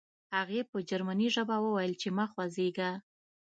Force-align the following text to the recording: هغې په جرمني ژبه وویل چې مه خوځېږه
هغې 0.35 0.61
په 0.71 0.77
جرمني 0.89 1.27
ژبه 1.35 1.55
وویل 1.65 1.93
چې 2.01 2.09
مه 2.17 2.25
خوځېږه 2.31 2.91